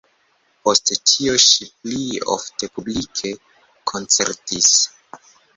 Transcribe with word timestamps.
Post 0.67 0.93
tio 1.11 1.35
ŝi 1.43 1.67
pli 1.83 2.01
ofte 2.37 2.71
publike 2.79 3.35
koncertis. 3.93 4.73